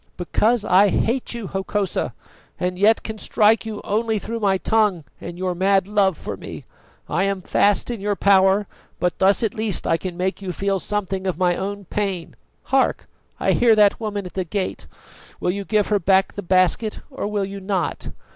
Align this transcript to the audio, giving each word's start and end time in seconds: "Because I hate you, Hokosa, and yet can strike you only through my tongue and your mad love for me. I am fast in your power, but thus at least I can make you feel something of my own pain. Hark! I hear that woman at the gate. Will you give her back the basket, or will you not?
"Because 0.17 0.65
I 0.65 0.87
hate 0.89 1.35
you, 1.35 1.45
Hokosa, 1.45 2.15
and 2.59 2.79
yet 2.79 3.03
can 3.03 3.19
strike 3.19 3.67
you 3.67 3.81
only 3.83 4.17
through 4.17 4.39
my 4.39 4.57
tongue 4.57 5.03
and 5.19 5.37
your 5.37 5.53
mad 5.53 5.87
love 5.87 6.17
for 6.17 6.35
me. 6.35 6.65
I 7.07 7.25
am 7.25 7.43
fast 7.43 7.91
in 7.91 8.01
your 8.01 8.15
power, 8.15 8.65
but 8.99 9.19
thus 9.19 9.43
at 9.43 9.53
least 9.53 9.85
I 9.85 9.97
can 9.97 10.17
make 10.17 10.41
you 10.41 10.51
feel 10.53 10.79
something 10.79 11.27
of 11.27 11.37
my 11.37 11.55
own 11.55 11.85
pain. 11.85 12.35
Hark! 12.73 13.07
I 13.39 13.51
hear 13.51 13.75
that 13.75 13.99
woman 13.99 14.25
at 14.25 14.33
the 14.33 14.43
gate. 14.43 14.87
Will 15.39 15.51
you 15.51 15.65
give 15.65 15.89
her 15.89 15.99
back 15.99 16.33
the 16.33 16.41
basket, 16.41 17.01
or 17.11 17.27
will 17.27 17.45
you 17.45 17.59
not? 17.59 18.07